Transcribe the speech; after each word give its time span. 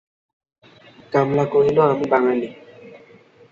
কমলা 1.13 1.45
কহিল, 1.45 1.77
আমি 1.85 2.05
বাঙালি। 2.13 2.49